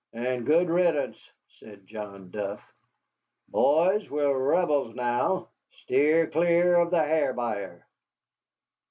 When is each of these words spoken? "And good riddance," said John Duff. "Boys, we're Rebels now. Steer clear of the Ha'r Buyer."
"And 0.13 0.47
good 0.47 0.67
riddance," 0.67 1.19
said 1.59 1.85
John 1.85 2.31
Duff. 2.31 2.59
"Boys, 3.49 4.09
we're 4.09 4.35
Rebels 4.35 4.95
now. 4.95 5.49
Steer 5.83 6.25
clear 6.25 6.77
of 6.77 6.89
the 6.89 6.97
Ha'r 6.97 7.33
Buyer." 7.33 7.85